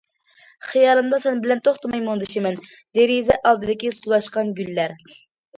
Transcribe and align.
خىيالىمدا 0.69 1.19
سەن 1.25 1.41
بىلەن 1.43 1.61
توختىماي 1.67 2.01
مۇڭدىشىمەن... 2.07 2.57
دېرىزە 3.01 3.39
ئالدىدىكى 3.51 3.93
سولاشقان 3.99 4.51
گۈللەر!... 4.63 4.99